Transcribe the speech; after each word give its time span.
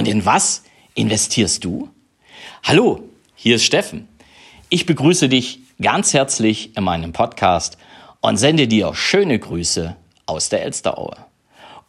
Und 0.00 0.08
in 0.08 0.24
was 0.24 0.62
investierst 0.94 1.62
du? 1.62 1.90
Hallo, 2.62 3.02
hier 3.34 3.56
ist 3.56 3.64
Steffen. 3.64 4.08
Ich 4.70 4.86
begrüße 4.86 5.28
dich 5.28 5.58
ganz 5.78 6.14
herzlich 6.14 6.74
in 6.74 6.84
meinem 6.84 7.12
Podcast 7.12 7.76
und 8.22 8.38
sende 8.38 8.66
dir 8.66 8.94
schöne 8.94 9.38
Grüße 9.38 9.94
aus 10.24 10.48
der 10.48 10.62
Elsteraue. 10.62 11.16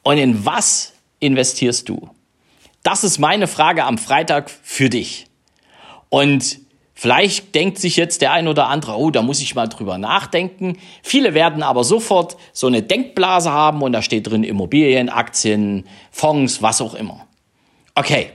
Und 0.03 0.17
in 0.17 0.45
was 0.45 0.91
investierst 1.21 1.87
du? 1.87 2.09
Das 2.83 3.05
ist 3.05 3.17
meine 3.17 3.47
Frage 3.47 3.85
am 3.85 3.97
Freitag 3.97 4.49
für 4.49 4.89
dich. 4.89 5.27
Und 6.09 6.59
vielleicht 6.93 7.55
denkt 7.55 7.79
sich 7.79 7.95
jetzt 7.95 8.21
der 8.21 8.33
ein 8.33 8.49
oder 8.49 8.67
andere, 8.67 8.97
oh, 8.97 9.09
da 9.09 9.21
muss 9.21 9.39
ich 9.39 9.55
mal 9.55 9.69
drüber 9.69 9.97
nachdenken. 9.97 10.77
Viele 11.01 11.33
werden 11.33 11.63
aber 11.63 11.85
sofort 11.85 12.35
so 12.51 12.67
eine 12.67 12.81
Denkblase 12.81 13.53
haben 13.53 13.81
und 13.81 13.93
da 13.93 14.01
steht 14.01 14.27
drin 14.27 14.43
Immobilien, 14.43 15.07
Aktien, 15.07 15.85
Fonds, 16.11 16.61
was 16.61 16.81
auch 16.81 16.93
immer. 16.93 17.25
Okay, 17.95 18.31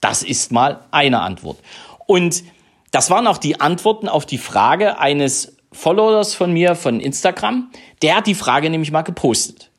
das 0.00 0.22
ist 0.22 0.52
mal 0.52 0.84
eine 0.90 1.20
Antwort. 1.20 1.58
Und 2.06 2.42
das 2.90 3.10
waren 3.10 3.26
auch 3.26 3.38
die 3.38 3.60
Antworten 3.60 4.08
auf 4.08 4.26
die 4.26 4.38
Frage 4.38 4.98
eines 4.98 5.56
Followers 5.72 6.34
von 6.34 6.52
mir 6.52 6.74
von 6.74 7.00
Instagram. 7.00 7.70
Der 8.02 8.16
hat 8.16 8.26
die 8.26 8.34
Frage 8.34 8.68
nämlich 8.70 8.90
mal 8.90 9.02
gepostet. 9.02 9.70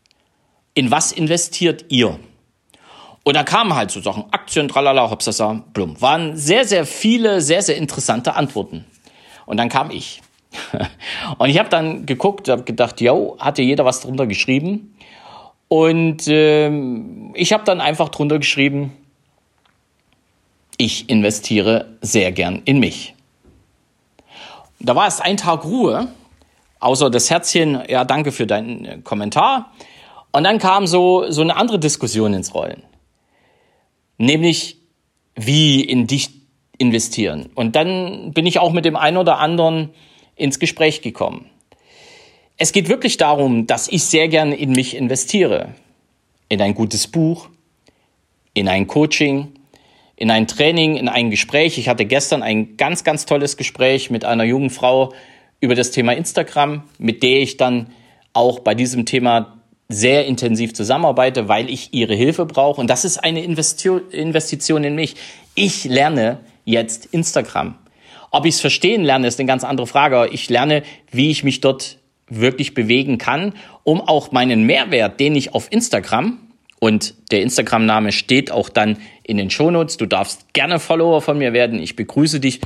In 0.74 0.92
was 0.92 1.12
investiert 1.12 1.86
ihr? 1.90 2.18
Und 3.24 3.36
da 3.36 3.44
kamen 3.44 3.76
halt 3.76 3.92
so 3.92 4.02
Sachen, 4.02 4.26
Aktien, 4.32 4.68
tralala, 4.68 5.10
hopsasa, 5.10 5.64
blum. 5.74 6.00
Waren 6.02 6.38
sehr, 6.38 6.66
sehr 6.66 6.86
viele, 6.86 7.41
sehr, 7.41 7.62
sehr 7.62 7.76
interessante 7.76 8.36
Antworten. 8.36 8.86
Und 9.46 9.58
dann 9.58 9.70
kam 9.70 9.91
ich. 9.91 10.22
Und 11.38 11.50
ich 11.50 11.60
habe 11.60 11.70
dann 11.70 12.05
geguckt, 12.05 12.50
habe 12.50 12.64
gedacht, 12.64 13.02
yo, 13.02 13.38
hatte 13.40 13.62
jeder 13.62 13.86
was 13.86 14.02
drunter 14.02 14.26
geschrieben. 14.26 14.96
Und 15.68 16.24
ähm, 16.28 17.32
ich 17.36 17.54
habe 17.54 17.64
dann 17.64 17.80
einfach 17.80 18.10
drunter 18.10 18.40
geschrieben, 18.40 18.91
ich 20.81 21.12
investiere 21.12 21.95
sehr 22.02 22.31
gern 22.31 22.63
in 22.66 22.80
mich. 22.80 23.13
Da 24.79 24.96
war 24.96 25.05
erst 25.05 25.21
ein 25.21 25.38
Tag 25.38 25.63
Ruhe, 25.63 26.07
außer 26.79 27.12
das 27.12 27.29
Herzchen, 27.29 27.84
ja, 27.88 28.04
danke 28.04 28.32
für 28.32 28.48
deinen 28.48 28.85
äh, 28.85 28.98
Kommentar. 29.04 29.71
Und 30.32 30.43
dann 30.43 30.57
kam 30.57 30.88
so, 30.88 31.29
so 31.29 31.41
eine 31.41 31.55
andere 31.55 31.77
Diskussion 31.77 32.34
ins 32.34 32.55
Rollen. 32.55 32.82
Nämlich, 34.18 34.77
wie 35.35 35.82
in 35.82 36.07
dich 36.07 36.32
investieren. 36.79 37.51
Und 37.54 37.76
dann 37.76 38.32
bin 38.34 38.48
ich 38.48 38.57
auch 38.57 38.71
mit 38.71 38.84
dem 38.84 38.95
einen 38.95 39.18
oder 39.18 39.38
anderen 39.38 39.91
ins 40.35 40.57
Gespräch 40.57 41.04
gekommen. 41.04 41.45
Es 42.57 42.71
geht 42.71 42.90
wirklich 42.90 43.18
darum, 43.18 43.68
dass 43.68 43.88
ich 43.88 44.04
sehr 44.05 44.29
gern 44.29 44.51
in 44.51 44.71
mich 44.71 44.95
investiere. 44.95 45.76
In 46.49 46.60
ein 46.60 46.73
gutes 46.73 47.07
Buch, 47.07 47.49
in 48.55 48.68
ein 48.68 48.88
Coaching, 48.88 49.54
in 50.22 50.30
ein 50.30 50.46
Training, 50.46 50.98
in 50.98 51.10
ein 51.10 51.32
Gespräch. 51.32 51.80
Ich 51.80 51.90
hatte 51.90 52.05
gestern 52.05 52.44
ein 52.44 52.77
ganz, 52.77 53.04
ganz 53.04 53.26
tolles 53.26 53.58
Gespräch 53.58 54.12
mit 54.12 54.24
einer 54.24 54.44
jungen 54.44 54.70
Frau 54.70 55.13
über 55.60 55.74
das 55.74 55.90
Thema 55.90 56.13
Instagram, 56.13 56.84
mit 57.00 57.24
der 57.24 57.41
ich 57.41 57.58
dann 57.58 57.88
auch 58.32 58.60
bei 58.60 58.76
diesem 58.76 59.08
Thema 59.08 59.58
sehr 59.90 60.28
intensiv 60.28 60.76
zusammenarbeite, 60.76 61.48
weil 61.48 61.72
ich 61.72 61.96
ihre 61.96 62.13
Hilfe 62.13 62.46
brauche. 62.46 62.80
Und 62.80 62.88
das 62.88 63.04
ist 63.04 63.18
eine 63.18 63.44
Investition 63.44 64.84
in 64.84 64.94
mich. 64.94 65.16
Ich 65.56 65.86
lerne 65.86 66.41
jetzt 66.66 67.08
Instagram. 67.08 67.74
Ob 68.30 68.46
ich 68.46 68.53
es 68.53 68.62
verstehen 68.62 69.03
lerne, 69.03 69.25
ist 69.25 69.40
eine 69.40 69.47
ganz 69.47 69.63
andere 69.63 69.88
Frage. 69.88 70.30
Ich 70.31 70.52
lerne, 70.52 70.84
wie 71.09 71.31
ich 71.31 71.44
mich 71.44 71.62
dort 71.62 71.97
wirklich 72.30 72.75
bewegen 72.75 73.18
kann, 73.18 73.53
um 73.84 74.02
auch 74.02 74.31
meinen 74.31 74.68
Mehrwert, 74.68 75.19
den 75.19 75.35
ich 75.35 75.56
auf 75.56 75.72
Instagram 75.72 76.38
und 76.84 77.13
der 77.31 77.44
Instagram-Name 77.44 78.12
steht 78.12 78.52
auch 78.52 78.68
dann 78.68 78.97
in 79.31 79.38
den 79.38 79.50
Shownotes. 79.50 79.97
Du 79.97 80.06
darfst 80.06 80.53
gerne 80.53 80.78
Follower 80.78 81.22
von 81.22 81.38
mir 81.38 81.53
werden. 81.53 81.81
Ich 81.81 81.96
begrüße 81.96 82.40
dich 82.40 82.59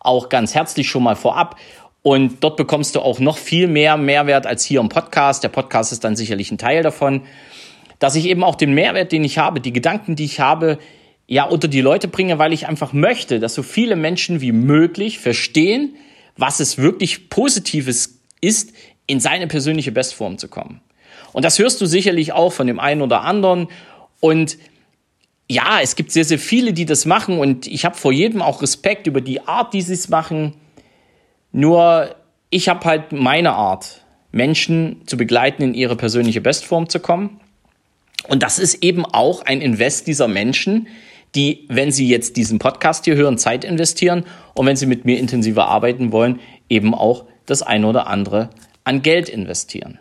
auch 0.00 0.28
ganz 0.28 0.54
herzlich 0.54 0.88
schon 0.88 1.04
mal 1.04 1.16
vorab. 1.16 1.56
Und 2.02 2.42
dort 2.44 2.56
bekommst 2.56 2.94
du 2.94 3.00
auch 3.00 3.20
noch 3.20 3.38
viel 3.38 3.68
mehr 3.68 3.96
Mehrwert 3.96 4.46
als 4.46 4.64
hier 4.64 4.80
im 4.80 4.88
Podcast. 4.88 5.44
Der 5.44 5.48
Podcast 5.48 5.92
ist 5.92 6.04
dann 6.04 6.16
sicherlich 6.16 6.50
ein 6.50 6.58
Teil 6.58 6.82
davon, 6.82 7.22
dass 7.98 8.16
ich 8.16 8.26
eben 8.26 8.44
auch 8.44 8.56
den 8.56 8.74
Mehrwert, 8.74 9.12
den 9.12 9.24
ich 9.24 9.38
habe, 9.38 9.60
die 9.60 9.72
Gedanken, 9.72 10.16
die 10.16 10.24
ich 10.24 10.40
habe, 10.40 10.78
ja, 11.26 11.44
unter 11.44 11.68
die 11.68 11.80
Leute 11.80 12.08
bringe, 12.08 12.38
weil 12.38 12.52
ich 12.52 12.66
einfach 12.66 12.92
möchte, 12.92 13.38
dass 13.38 13.54
so 13.54 13.62
viele 13.62 13.96
Menschen 13.96 14.40
wie 14.40 14.52
möglich 14.52 15.18
verstehen, 15.18 15.96
was 16.36 16.58
es 16.60 16.78
wirklich 16.78 17.28
Positives 17.28 18.20
ist, 18.40 18.72
in 19.06 19.20
seine 19.20 19.46
persönliche 19.46 19.92
Bestform 19.92 20.38
zu 20.38 20.48
kommen. 20.48 20.80
Und 21.32 21.44
das 21.44 21.58
hörst 21.58 21.80
du 21.80 21.86
sicherlich 21.86 22.32
auch 22.32 22.52
von 22.52 22.66
dem 22.66 22.80
einen 22.80 23.02
oder 23.02 23.22
anderen. 23.22 23.68
Und 24.20 24.56
ja, 25.50 25.80
es 25.82 25.96
gibt 25.96 26.12
sehr, 26.12 26.24
sehr 26.24 26.38
viele, 26.38 26.72
die 26.72 26.84
das 26.84 27.06
machen. 27.06 27.38
Und 27.38 27.66
ich 27.66 27.84
habe 27.84 27.96
vor 27.96 28.12
jedem 28.12 28.42
auch 28.42 28.62
Respekt 28.62 29.06
über 29.06 29.20
die 29.20 29.40
Art, 29.40 29.72
die 29.72 29.82
sie 29.82 29.94
es 29.94 30.08
machen. 30.08 30.54
Nur 31.52 32.14
ich 32.50 32.68
habe 32.68 32.84
halt 32.84 33.12
meine 33.12 33.52
Art, 33.52 34.04
Menschen 34.30 35.02
zu 35.06 35.16
begleiten, 35.16 35.62
in 35.62 35.74
ihre 35.74 35.96
persönliche 35.96 36.42
Bestform 36.42 36.88
zu 36.88 37.00
kommen. 37.00 37.40
Und 38.28 38.42
das 38.42 38.58
ist 38.58 38.82
eben 38.82 39.06
auch 39.06 39.42
ein 39.42 39.62
Invest 39.62 40.06
dieser 40.06 40.28
Menschen, 40.28 40.88
die, 41.34 41.66
wenn 41.68 41.92
sie 41.92 42.08
jetzt 42.08 42.36
diesen 42.36 42.58
Podcast 42.58 43.04
hier 43.04 43.16
hören, 43.16 43.38
Zeit 43.38 43.64
investieren 43.64 44.24
und 44.54 44.66
wenn 44.66 44.76
sie 44.76 44.86
mit 44.86 45.04
mir 45.04 45.18
intensiver 45.18 45.66
arbeiten 45.66 46.12
wollen, 46.12 46.40
eben 46.68 46.94
auch 46.94 47.24
das 47.46 47.62
eine 47.62 47.86
oder 47.86 48.06
andere 48.06 48.50
an 48.84 49.02
Geld 49.02 49.28
investieren. 49.28 49.98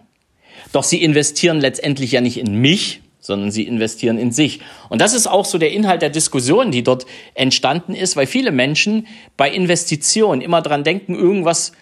Doch 0.73 0.83
sie 0.83 1.01
investieren 1.01 1.59
letztendlich 1.59 2.11
ja 2.13 2.21
nicht 2.21 2.37
in 2.37 2.55
mich, 2.55 3.01
sondern 3.27 3.51
sie 3.51 3.63
investieren 3.63 4.17
in 4.17 4.31
sich. 4.31 4.61
Und 4.89 5.01
das 5.01 5.13
ist 5.13 5.27
auch 5.27 5.45
so 5.45 5.57
der 5.57 5.71
Inhalt 5.71 6.01
der 6.01 6.09
Diskussion, 6.09 6.71
die 6.71 6.81
dort 6.81 7.05
entstanden 7.35 7.93
ist, 7.93 8.15
weil 8.15 8.25
viele 8.25 8.51
Menschen 8.51 9.05
bei 9.35 9.51
Investitionen 9.51 10.41
immer 10.41 10.61
dran 10.61 10.83
denken, 10.83 11.13
irgendwas, 11.13 11.73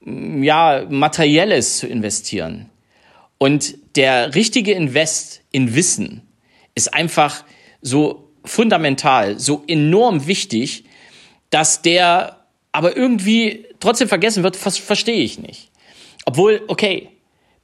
mm, 0.00 0.42
ja, 0.44 0.86
materielles 0.88 1.78
zu 1.78 1.88
investieren. 1.88 2.70
Und 3.38 3.74
der 3.96 4.34
richtige 4.36 4.72
Invest 4.72 5.42
in 5.50 5.74
Wissen 5.74 6.22
ist 6.76 6.94
einfach 6.94 7.44
so 7.82 8.30
fundamental, 8.44 9.38
so 9.38 9.64
enorm 9.66 10.26
wichtig, 10.28 10.84
dass 11.50 11.82
der 11.82 12.44
aber 12.70 12.96
irgendwie 12.96 13.66
trotzdem 13.80 14.08
vergessen 14.08 14.44
wird, 14.44 14.56
verstehe 14.56 15.22
ich 15.22 15.38
nicht. 15.38 15.70
Obwohl, 16.24 16.62
okay, 16.68 17.10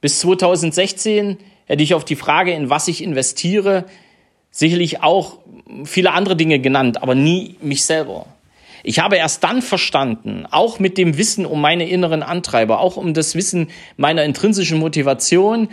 bis 0.01 0.19
2016 0.19 1.37
hätte 1.71 1.83
ich 1.83 1.93
auf 1.93 2.03
die 2.03 2.17
Frage, 2.17 2.51
in 2.51 2.69
was 2.69 2.89
ich 2.89 3.01
investiere, 3.01 3.85
sicherlich 4.49 5.03
auch 5.03 5.37
viele 5.85 6.11
andere 6.11 6.35
Dinge 6.35 6.59
genannt, 6.59 7.01
aber 7.01 7.15
nie 7.15 7.55
mich 7.61 7.85
selber. 7.85 8.25
Ich 8.83 8.99
habe 8.99 9.15
erst 9.15 9.41
dann 9.45 9.61
verstanden, 9.61 10.45
auch 10.51 10.79
mit 10.79 10.97
dem 10.97 11.17
Wissen 11.17 11.45
um 11.45 11.61
meine 11.61 11.87
inneren 11.87 12.23
Antreiber, 12.23 12.81
auch 12.81 12.97
um 12.97 13.13
das 13.13 13.35
Wissen 13.35 13.69
meiner 13.95 14.25
intrinsischen 14.25 14.79
Motivation 14.79 15.69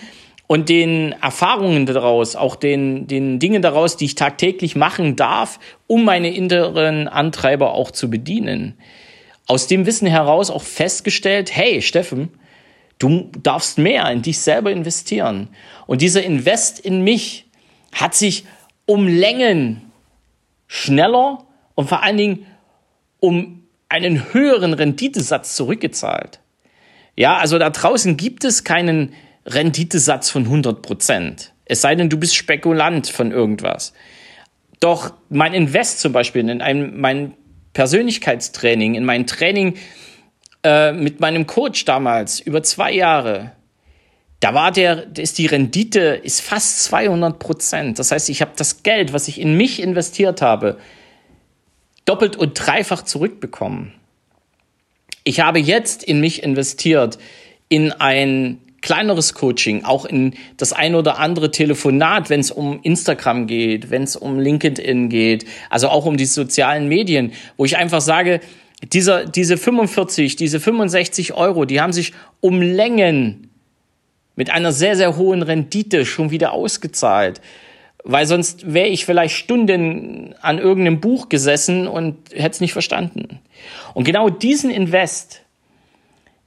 und 0.46 0.68
den 0.68 1.16
Erfahrungen 1.20 1.84
daraus, 1.84 2.36
auch 2.36 2.54
den, 2.54 3.08
den 3.08 3.40
Dingen 3.40 3.60
daraus, 3.60 3.96
die 3.96 4.04
ich 4.04 4.14
tagtäglich 4.14 4.76
machen 4.76 5.16
darf, 5.16 5.58
um 5.88 6.04
meine 6.04 6.32
inneren 6.32 7.08
Antreiber 7.08 7.74
auch 7.74 7.90
zu 7.90 8.08
bedienen. 8.08 8.74
Aus 9.48 9.66
dem 9.66 9.84
Wissen 9.84 10.06
heraus 10.06 10.48
auch 10.48 10.62
festgestellt, 10.62 11.56
hey 11.56 11.82
Steffen, 11.82 12.28
Du 12.98 13.30
darfst 13.42 13.78
mehr 13.78 14.10
in 14.10 14.22
dich 14.22 14.40
selber 14.40 14.72
investieren. 14.72 15.48
Und 15.86 16.02
dieser 16.02 16.22
Invest 16.22 16.80
in 16.80 17.02
mich 17.02 17.46
hat 17.92 18.14
sich 18.14 18.44
um 18.86 19.06
Längen 19.06 19.92
schneller 20.66 21.46
und 21.74 21.88
vor 21.88 22.02
allen 22.02 22.16
Dingen 22.16 22.46
um 23.20 23.62
einen 23.88 24.32
höheren 24.32 24.74
Renditesatz 24.74 25.54
zurückgezahlt. 25.54 26.40
Ja, 27.16 27.38
also 27.38 27.58
da 27.58 27.70
draußen 27.70 28.16
gibt 28.16 28.44
es 28.44 28.64
keinen 28.64 29.14
Renditesatz 29.46 30.30
von 30.30 30.44
100 30.44 30.82
Prozent. 30.82 31.52
Es 31.64 31.80
sei 31.80 31.94
denn, 31.94 32.08
du 32.08 32.18
bist 32.18 32.36
Spekulant 32.36 33.08
von 33.08 33.32
irgendwas. 33.32 33.92
Doch 34.80 35.14
mein 35.28 35.54
Invest 35.54 36.00
zum 36.00 36.12
Beispiel 36.12 36.48
in 36.48 36.62
ein, 36.62 36.98
mein 37.00 37.34
Persönlichkeitstraining, 37.72 38.94
in 38.94 39.04
mein 39.04 39.26
Training 39.26 39.74
äh, 40.64 40.92
mit 40.92 41.20
meinem 41.20 41.46
Coach 41.46 41.84
damals 41.84 42.40
über 42.40 42.62
zwei 42.62 42.92
Jahre, 42.92 43.52
da 44.40 44.54
war 44.54 44.70
der, 44.70 45.16
ist 45.16 45.38
die 45.38 45.46
Rendite 45.46 46.00
ist 46.00 46.40
fast 46.40 46.84
200 46.84 47.38
Prozent. 47.38 47.98
Das 47.98 48.12
heißt, 48.12 48.28
ich 48.28 48.40
habe 48.40 48.52
das 48.56 48.82
Geld, 48.82 49.12
was 49.12 49.28
ich 49.28 49.40
in 49.40 49.56
mich 49.56 49.82
investiert 49.82 50.42
habe, 50.42 50.78
doppelt 52.04 52.36
und 52.36 52.54
dreifach 52.54 53.02
zurückbekommen. 53.02 53.92
Ich 55.24 55.40
habe 55.40 55.58
jetzt 55.58 56.04
in 56.04 56.20
mich 56.20 56.42
investiert, 56.42 57.18
in 57.68 57.92
ein 57.92 58.60
kleineres 58.80 59.34
Coaching, 59.34 59.84
auch 59.84 60.04
in 60.04 60.34
das 60.56 60.72
ein 60.72 60.94
oder 60.94 61.18
andere 61.18 61.50
Telefonat, 61.50 62.30
wenn 62.30 62.40
es 62.40 62.50
um 62.50 62.80
Instagram 62.82 63.46
geht, 63.46 63.90
wenn 63.90 64.04
es 64.04 64.16
um 64.16 64.38
LinkedIn 64.38 65.08
geht, 65.08 65.44
also 65.68 65.88
auch 65.88 66.06
um 66.06 66.16
die 66.16 66.24
sozialen 66.24 66.88
Medien, 66.88 67.32
wo 67.56 67.64
ich 67.64 67.76
einfach 67.76 68.00
sage, 68.00 68.40
dieser, 68.82 69.24
diese 69.24 69.56
45, 69.56 70.36
diese 70.36 70.60
65 70.60 71.34
Euro, 71.34 71.64
die 71.64 71.80
haben 71.80 71.92
sich 71.92 72.12
um 72.40 72.62
Längen 72.62 73.50
mit 74.36 74.50
einer 74.50 74.72
sehr, 74.72 74.96
sehr 74.96 75.16
hohen 75.16 75.42
Rendite 75.42 76.06
schon 76.06 76.30
wieder 76.30 76.52
ausgezahlt, 76.52 77.40
weil 78.04 78.26
sonst 78.26 78.72
wäre 78.72 78.86
ich 78.86 79.04
vielleicht 79.04 79.34
Stunden 79.34 80.34
an 80.40 80.58
irgendeinem 80.58 81.00
Buch 81.00 81.28
gesessen 81.28 81.88
und 81.88 82.16
hätte 82.32 82.50
es 82.50 82.60
nicht 82.60 82.72
verstanden. 82.72 83.40
Und 83.94 84.04
genau 84.04 84.30
diesen 84.30 84.70
Invest, 84.70 85.42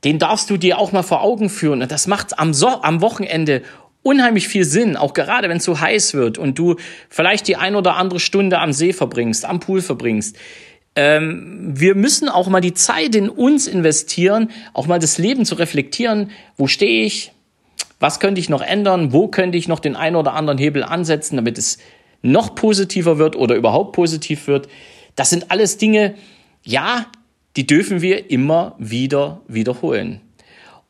den 0.05 0.17
darfst 0.17 0.49
du 0.49 0.57
dir 0.57 0.79
auch 0.79 0.93
mal 0.93 1.03
vor 1.03 1.21
Augen 1.21 1.49
führen. 1.49 1.81
Und 1.81 1.91
das 1.91 2.07
macht 2.07 2.39
am, 2.39 2.53
so 2.53 2.67
am 2.67 3.01
Wochenende 3.01 3.61
unheimlich 4.03 4.47
viel 4.47 4.63
Sinn, 4.63 4.97
auch 4.97 5.13
gerade 5.13 5.49
wenn 5.49 5.57
es 5.57 5.65
so 5.65 5.79
heiß 5.79 6.13
wird 6.13 6.37
und 6.37 6.57
du 6.57 6.77
vielleicht 7.09 7.47
die 7.47 7.57
ein 7.57 7.75
oder 7.75 7.97
andere 7.97 8.19
Stunde 8.19 8.59
am 8.59 8.73
See 8.73 8.93
verbringst, 8.93 9.45
am 9.45 9.59
Pool 9.59 9.81
verbringst. 9.81 10.37
Ähm, 10.95 11.71
wir 11.73 11.95
müssen 11.95 12.27
auch 12.27 12.47
mal 12.49 12.61
die 12.61 12.73
Zeit 12.73 13.15
in 13.15 13.29
uns 13.29 13.67
investieren, 13.67 14.49
auch 14.73 14.87
mal 14.87 14.99
das 14.99 15.17
Leben 15.17 15.45
zu 15.45 15.55
reflektieren. 15.55 16.31
Wo 16.57 16.67
stehe 16.67 17.05
ich? 17.05 17.31
Was 17.99 18.19
könnte 18.19 18.41
ich 18.41 18.49
noch 18.49 18.61
ändern? 18.61 19.13
Wo 19.13 19.27
könnte 19.27 19.57
ich 19.57 19.67
noch 19.67 19.79
den 19.79 19.95
einen 19.95 20.15
oder 20.15 20.33
anderen 20.33 20.57
Hebel 20.57 20.83
ansetzen, 20.83 21.35
damit 21.35 21.57
es 21.57 21.77
noch 22.21 22.55
positiver 22.55 23.17
wird 23.17 23.35
oder 23.35 23.55
überhaupt 23.55 23.93
positiv 23.93 24.47
wird? 24.47 24.67
Das 25.15 25.29
sind 25.29 25.51
alles 25.51 25.77
Dinge, 25.77 26.15
ja, 26.63 27.05
die 27.55 27.67
dürfen 27.67 28.01
wir 28.01 28.29
immer 28.29 28.75
wieder 28.79 29.41
wiederholen. 29.47 30.21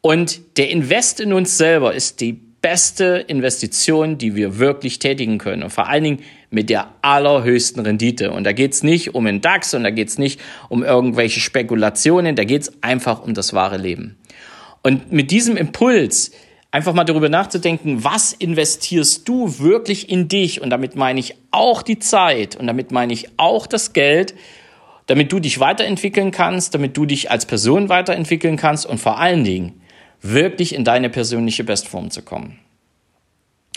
Und 0.01 0.57
der 0.57 0.69
Invest 0.69 1.19
in 1.19 1.33
uns 1.33 1.57
selber 1.57 1.93
ist 1.93 2.21
die 2.21 2.39
beste 2.61 3.25
Investition, 3.27 4.17
die 4.17 4.35
wir 4.35 4.59
wirklich 4.59 4.99
tätigen 4.99 5.37
können. 5.37 5.63
Und 5.63 5.71
vor 5.71 5.87
allen 5.87 6.03
Dingen 6.03 6.19
mit 6.49 6.69
der 6.69 6.93
allerhöchsten 7.01 7.81
Rendite. 7.81 8.31
Und 8.31 8.43
da 8.43 8.51
geht's 8.51 8.83
nicht 8.83 9.15
um 9.15 9.25
den 9.25 9.41
DAX 9.41 9.73
und 9.73 9.83
da 9.83 9.89
geht's 9.89 10.17
nicht 10.17 10.39
um 10.69 10.83
irgendwelche 10.83 11.39
Spekulationen, 11.39 12.35
da 12.35 12.43
geht's 12.43 12.71
einfach 12.81 13.23
um 13.23 13.33
das 13.33 13.53
wahre 13.53 13.77
Leben. 13.77 14.17
Und 14.83 15.11
mit 15.11 15.31
diesem 15.31 15.57
Impuls, 15.57 16.31
einfach 16.71 16.93
mal 16.93 17.03
darüber 17.03 17.29
nachzudenken, 17.29 18.03
was 18.03 18.33
investierst 18.33 19.27
du 19.27 19.59
wirklich 19.59 20.09
in 20.09 20.27
dich? 20.27 20.61
Und 20.61 20.69
damit 20.69 20.95
meine 20.95 21.19
ich 21.19 21.35
auch 21.51 21.81
die 21.81 21.99
Zeit 21.99 22.55
und 22.55 22.67
damit 22.67 22.91
meine 22.91 23.13
ich 23.13 23.27
auch 23.37 23.67
das 23.67 23.93
Geld, 23.93 24.33
damit 25.07 25.31
du 25.31 25.39
dich 25.39 25.59
weiterentwickeln 25.59 26.31
kannst, 26.31 26.73
damit 26.73 26.95
du 26.95 27.05
dich 27.05 27.29
als 27.29 27.45
Person 27.45 27.89
weiterentwickeln 27.89 28.55
kannst 28.55 28.85
und 28.85 28.99
vor 28.99 29.19
allen 29.19 29.43
Dingen 29.43 29.80
wirklich 30.21 30.73
in 30.75 30.83
deine 30.83 31.09
persönliche 31.09 31.63
Bestform 31.63 32.11
zu 32.11 32.21
kommen. 32.21 32.59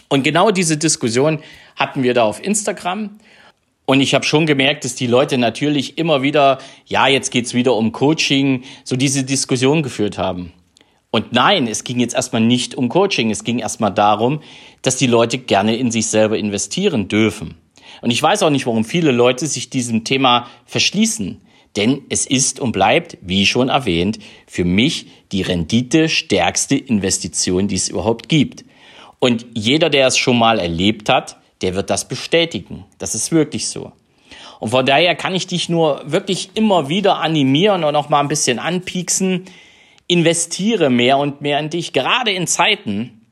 Und 0.08 0.22
genau 0.22 0.50
diese 0.50 0.76
Diskussion 0.76 1.40
hatten 1.76 2.02
wir 2.02 2.14
da 2.14 2.24
auf 2.24 2.42
Instagram. 2.42 3.18
Und 3.86 4.00
ich 4.00 4.14
habe 4.14 4.24
schon 4.24 4.46
gemerkt, 4.46 4.84
dass 4.84 4.94
die 4.94 5.06
Leute 5.06 5.38
natürlich 5.38 5.98
immer 5.98 6.22
wieder, 6.22 6.58
ja, 6.86 7.06
jetzt 7.06 7.30
geht's 7.30 7.52
wieder 7.54 7.74
um 7.74 7.92
Coaching, 7.92 8.64
so 8.84 8.96
diese 8.96 9.24
Diskussion 9.24 9.82
geführt 9.82 10.16
haben. 10.16 10.52
Und 11.10 11.32
nein, 11.32 11.68
es 11.68 11.84
ging 11.84 12.00
jetzt 12.00 12.14
erstmal 12.14 12.42
nicht 12.42 12.74
um 12.74 12.88
Coaching, 12.88 13.30
es 13.30 13.44
ging 13.44 13.60
erstmal 13.60 13.92
darum, 13.92 14.40
dass 14.82 14.96
die 14.96 15.06
Leute 15.06 15.38
gerne 15.38 15.76
in 15.76 15.90
sich 15.90 16.06
selber 16.08 16.36
investieren 16.36 17.08
dürfen. 17.08 17.54
Und 18.00 18.10
ich 18.10 18.20
weiß 18.20 18.42
auch 18.42 18.50
nicht, 18.50 18.66
warum 18.66 18.84
viele 18.84 19.12
Leute 19.12 19.46
sich 19.46 19.70
diesem 19.70 20.04
Thema 20.04 20.48
verschließen. 20.66 21.40
Denn 21.76 22.02
es 22.08 22.26
ist 22.26 22.60
und 22.60 22.72
bleibt, 22.72 23.18
wie 23.20 23.46
schon 23.46 23.68
erwähnt, 23.68 24.18
für 24.46 24.64
mich 24.64 25.06
die 25.32 25.42
Rendite 25.42 26.08
stärkste 26.08 26.76
Investition, 26.76 27.66
die 27.66 27.74
es 27.74 27.88
überhaupt 27.88 28.28
gibt. 28.28 28.64
Und 29.18 29.46
jeder, 29.54 29.90
der 29.90 30.06
es 30.06 30.16
schon 30.16 30.38
mal 30.38 30.58
erlebt 30.58 31.08
hat, 31.08 31.36
der 31.62 31.74
wird 31.74 31.90
das 31.90 32.06
bestätigen. 32.06 32.84
Das 32.98 33.14
ist 33.14 33.32
wirklich 33.32 33.68
so. 33.68 33.92
Und 34.60 34.70
von 34.70 34.86
daher 34.86 35.14
kann 35.14 35.34
ich 35.34 35.46
dich 35.46 35.68
nur 35.68 36.02
wirklich 36.04 36.50
immer 36.54 36.88
wieder 36.88 37.18
animieren 37.18 37.84
und 37.84 37.96
auch 37.96 38.08
mal 38.08 38.20
ein 38.20 38.28
bisschen 38.28 38.58
anpieksen. 38.58 39.46
Investiere 40.06 40.90
mehr 40.90 41.18
und 41.18 41.40
mehr 41.40 41.58
in 41.58 41.70
dich. 41.70 41.92
Gerade 41.92 42.30
in 42.30 42.46
Zeiten 42.46 43.22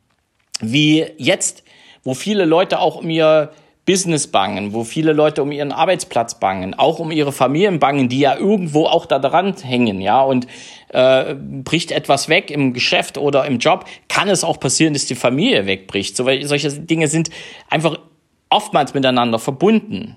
wie 0.60 1.06
jetzt, 1.18 1.62
wo 2.04 2.14
viele 2.14 2.44
Leute 2.44 2.80
auch 2.80 3.02
ihr 3.02 3.52
Business 3.84 4.28
bangen, 4.28 4.72
wo 4.72 4.84
viele 4.84 5.12
Leute 5.12 5.42
um 5.42 5.50
ihren 5.50 5.72
Arbeitsplatz 5.72 6.38
bangen, 6.38 6.74
auch 6.74 7.00
um 7.00 7.10
ihre 7.10 7.32
Familien 7.32 7.80
bangen, 7.80 8.08
die 8.08 8.20
ja 8.20 8.36
irgendwo 8.36 8.86
auch 8.86 9.06
da 9.06 9.18
dran 9.18 9.56
hängen, 9.60 10.00
ja, 10.00 10.22
und 10.22 10.46
äh, 10.90 11.34
bricht 11.34 11.90
etwas 11.90 12.28
weg 12.28 12.50
im 12.50 12.74
Geschäft 12.74 13.18
oder 13.18 13.44
im 13.44 13.58
Job, 13.58 13.84
kann 14.08 14.28
es 14.28 14.44
auch 14.44 14.60
passieren, 14.60 14.92
dass 14.92 15.06
die 15.06 15.16
Familie 15.16 15.66
wegbricht. 15.66 16.16
So, 16.16 16.24
solche 16.42 16.70
Dinge 16.70 17.08
sind 17.08 17.30
einfach 17.68 17.98
oftmals 18.50 18.94
miteinander 18.94 19.40
verbunden. 19.40 20.16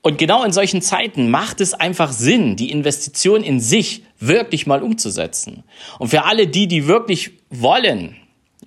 Und 0.00 0.18
genau 0.18 0.42
in 0.42 0.50
solchen 0.50 0.82
Zeiten 0.82 1.30
macht 1.30 1.60
es 1.60 1.74
einfach 1.74 2.10
Sinn, 2.10 2.56
die 2.56 2.72
Investition 2.72 3.44
in 3.44 3.60
sich 3.60 4.02
wirklich 4.18 4.66
mal 4.66 4.82
umzusetzen. 4.82 5.62
Und 6.00 6.08
für 6.08 6.24
alle 6.24 6.48
die, 6.48 6.66
die 6.66 6.88
wirklich 6.88 7.30
wollen, 7.50 8.16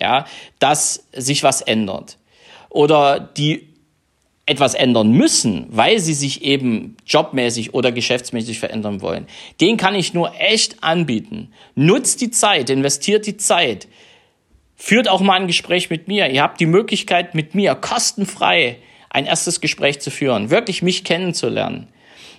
ja, 0.00 0.24
dass 0.58 1.06
sich 1.12 1.42
was 1.42 1.60
ändert 1.60 2.16
oder 2.70 3.20
die 3.20 3.75
etwas 4.46 4.74
ändern 4.74 5.10
müssen, 5.10 5.66
weil 5.70 5.98
sie 5.98 6.14
sich 6.14 6.42
eben 6.42 6.96
jobmäßig 7.04 7.74
oder 7.74 7.90
geschäftsmäßig 7.90 8.60
verändern 8.60 9.02
wollen, 9.02 9.26
den 9.60 9.76
kann 9.76 9.96
ich 9.96 10.14
nur 10.14 10.32
echt 10.38 10.84
anbieten. 10.84 11.48
Nutzt 11.74 12.20
die 12.20 12.30
Zeit, 12.30 12.70
investiert 12.70 13.26
die 13.26 13.36
Zeit, 13.36 13.88
führt 14.76 15.08
auch 15.08 15.20
mal 15.20 15.40
ein 15.40 15.48
Gespräch 15.48 15.90
mit 15.90 16.06
mir. 16.06 16.30
Ihr 16.30 16.42
habt 16.42 16.60
die 16.60 16.66
Möglichkeit, 16.66 17.34
mit 17.34 17.56
mir 17.56 17.74
kostenfrei 17.74 18.78
ein 19.10 19.26
erstes 19.26 19.60
Gespräch 19.60 20.00
zu 20.00 20.10
führen, 20.10 20.50
wirklich 20.50 20.80
mich 20.82 21.02
kennenzulernen. 21.02 21.88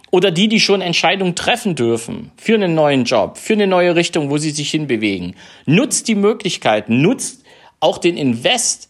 Oder 0.09 0.31
die, 0.31 0.48
die 0.48 0.62
schon 0.62 0.80
Entscheidungen 0.80 1.36
treffen 1.36 1.75
dürfen 1.75 2.31
für 2.38 2.54
einen 2.54 2.74
neuen 2.74 3.04
Job, 3.04 3.38
für 3.38 3.54
eine 3.54 3.68
neue 3.68 3.95
Richtung, 3.95 4.30
wo 4.30 4.38
sie 4.38 4.51
sich 4.51 4.71
hinbewegen. 4.71 5.36
Nutzt 5.65 6.07
die 6.07 6.15
Möglichkeit, 6.15 6.88
nutzt 6.88 7.44
auch 7.81 7.98
den 7.98 8.15
Invest, 8.15 8.89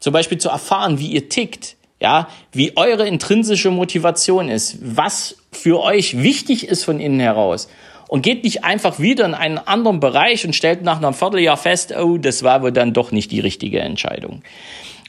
zum 0.00 0.12
Beispiel 0.12 0.38
zu 0.38 0.48
erfahren, 0.48 0.98
wie 0.98 1.08
ihr 1.08 1.28
tickt, 1.28 1.75
ja, 2.00 2.28
wie 2.52 2.76
eure 2.76 3.06
intrinsische 3.06 3.70
Motivation 3.70 4.48
ist, 4.48 4.78
was 4.80 5.36
für 5.50 5.80
euch 5.82 6.22
wichtig 6.22 6.68
ist 6.68 6.84
von 6.84 7.00
innen 7.00 7.20
heraus. 7.20 7.68
Und 8.08 8.22
geht 8.22 8.44
nicht 8.44 8.64
einfach 8.64 9.00
wieder 9.00 9.24
in 9.24 9.34
einen 9.34 9.58
anderen 9.58 9.98
Bereich 9.98 10.46
und 10.46 10.54
stellt 10.54 10.82
nach 10.82 10.98
einem 10.98 11.14
Vierteljahr 11.14 11.56
fest, 11.56 11.92
oh, 11.96 12.18
das 12.18 12.42
war 12.42 12.62
wohl 12.62 12.70
dann 12.70 12.92
doch 12.92 13.10
nicht 13.10 13.32
die 13.32 13.40
richtige 13.40 13.80
Entscheidung. 13.80 14.42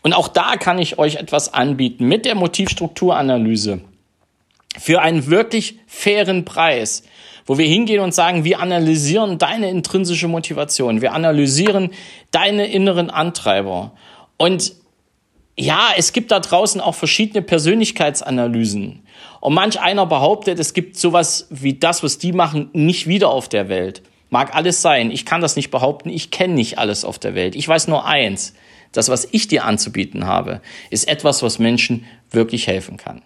Und 0.02 0.14
auch 0.14 0.28
da 0.28 0.56
kann 0.56 0.80
ich 0.80 0.98
euch 0.98 1.16
etwas 1.16 1.54
anbieten 1.54 2.06
mit 2.06 2.26
der 2.26 2.34
Motivstrukturanalyse 2.36 3.82
für 4.80 5.02
einen 5.02 5.28
wirklich 5.28 5.80
fairen 5.88 6.46
Preis, 6.46 7.04
wo 7.46 7.58
wir 7.58 7.66
hingehen 7.66 8.02
und 8.02 8.14
sagen, 8.14 8.44
wir 8.44 8.60
analysieren 8.60 9.38
deine 9.38 9.70
intrinsische 9.70 10.28
Motivation, 10.28 11.02
wir 11.02 11.14
analysieren 11.14 11.92
deine 12.32 12.68
inneren 12.68 13.10
Antreiber. 13.10 13.92
Und 14.38 14.74
ja, 15.60 15.90
es 15.98 16.14
gibt 16.14 16.32
da 16.32 16.40
draußen 16.40 16.80
auch 16.80 16.94
verschiedene 16.94 17.42
Persönlichkeitsanalysen. 17.42 19.04
Und 19.42 19.54
manch 19.54 19.80
einer 19.80 20.06
behauptet, 20.06 20.60
es 20.60 20.74
gibt 20.74 20.98
sowas 20.98 21.48
wie 21.50 21.74
das, 21.74 22.04
was 22.04 22.20
die 22.20 22.32
machen, 22.32 22.70
nicht 22.74 23.08
wieder 23.08 23.30
auf 23.30 23.50
der 23.50 23.68
Welt. 23.68 24.04
Mag 24.30 24.56
alles 24.56 24.82
sein. 24.82 25.10
Ich 25.10 25.26
kann 25.26 25.42
das 25.42 25.56
nicht 25.56 25.72
behaupten. 25.72 26.10
Ich 26.10 26.30
kenne 26.32 26.54
nicht 26.54 26.78
alles 26.78 27.04
auf 27.04 27.18
der 27.18 27.34
Welt. 27.34 27.56
Ich 27.56 27.68
weiß 27.68 27.88
nur 27.88 28.06
eins. 28.06 28.54
Das, 28.92 29.10
was 29.10 29.28
ich 29.32 29.48
dir 29.48 29.66
anzubieten 29.66 30.28
habe, 30.28 30.62
ist 30.92 31.08
etwas, 31.08 31.42
was 31.42 31.60
Menschen 31.60 32.06
wirklich 32.30 32.68
helfen 32.68 32.98
kann. 32.98 33.24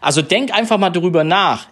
Also 0.00 0.22
denk 0.22 0.54
einfach 0.54 0.78
mal 0.78 0.90
darüber 0.90 1.24
nach. 1.24 1.68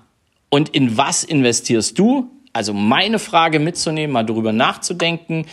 Und 0.50 0.68
in 0.70 0.96
was 0.96 1.24
investierst 1.24 1.98
du? 1.98 2.30
Also 2.52 2.72
meine 2.74 3.18
Frage 3.18 3.58
mitzunehmen, 3.58 4.12
mal 4.12 4.24
darüber 4.24 4.52
nachzudenken 4.52 5.46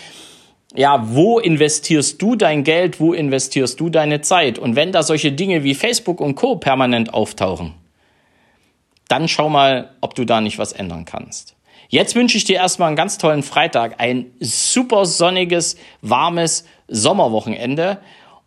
ja, 0.76 1.04
wo 1.14 1.40
investierst 1.40 2.22
du 2.22 2.36
dein 2.36 2.64
Geld, 2.64 3.00
wo 3.00 3.14
investierst 3.14 3.80
du 3.80 3.90
deine 3.90 4.22
Zeit? 4.22 4.58
Und 4.58 4.76
wenn 4.76 4.92
da 4.92 5.04
solche 5.04 5.32
Dinge 5.32 5.64
wie 5.64 5.76
Facebook 5.76 6.22
und 6.22 6.36
Co 6.36 6.56
permanent 6.56 7.14
auftauchen, 7.14 7.74
dann 9.08 9.28
schau 9.28 9.50
mal, 9.50 9.92
ob 10.00 10.16
du 10.16 10.24
da 10.24 10.40
nicht 10.40 10.58
was 10.58 10.72
ändern 10.72 11.06
kannst. 11.06 11.56
Jetzt 11.90 12.16
wünsche 12.16 12.38
ich 12.38 12.46
dir 12.46 12.56
erstmal 12.56 12.88
einen 12.88 12.96
ganz 12.96 13.18
tollen 13.18 13.44
Freitag, 13.44 13.96
ein 14.00 14.32
super 14.40 15.06
sonniges, 15.06 15.76
warmes 16.02 16.66
Sommerwochenende 16.88 18.00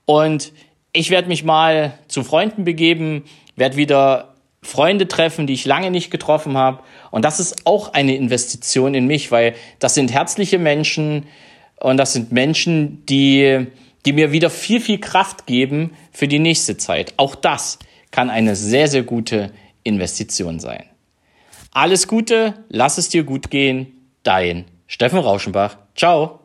und 0.07 0.53
ich 0.95 1.11
werde 1.11 1.29
mich 1.29 1.45
mal 1.45 1.99
zu 2.09 2.25
Freunden 2.25 2.65
begeben, 2.65 3.25
werde 3.57 3.77
wieder 3.77 4.35
Freunde 4.63 5.09
treffen, 5.09 5.47
die 5.47 5.53
ich 5.53 5.67
lange 5.67 5.91
nicht 5.91 6.11
getroffen 6.11 6.57
habe 6.57 6.83
und 7.11 7.27
das 7.27 7.39
ist 7.39 7.67
auch 7.67 7.93
eine 7.93 8.17
Investition 8.17 8.95
in 8.95 9.07
mich, 9.07 9.31
weil 9.31 9.55
das 9.79 9.95
sind 9.95 10.11
herzliche 10.11 10.59
Menschen, 10.59 11.27
und 11.81 11.97
das 11.97 12.13
sind 12.13 12.33
Menschen, 12.33 13.05
die, 13.07 13.67
die 14.07 14.13
mir 14.13 14.33
wieder 14.33 14.51
viel, 14.51 14.81
viel 14.81 14.99
Kraft 14.99 15.47
geben 15.47 15.93
für 16.13 16.29
die 16.29 16.39
nächste 16.39 16.77
Zeit. 16.77 17.15
Auch 17.17 17.35
das 17.35 17.79
kann 18.11 18.31
eine 18.31 18.57
sehr, 18.57 18.89
sehr 18.89 19.03
gute 19.03 19.51
Investition 19.83 20.61
sein. 20.61 20.85
Alles 21.73 22.07
Gute, 22.07 22.55
lass 22.69 22.99
es 22.99 23.09
dir 23.09 23.25
gut 23.25 23.51
gehen. 23.51 24.09
Dein 24.23 24.65
Steffen 24.87 25.19
Rauschenbach. 25.19 25.77
Ciao. 25.97 26.44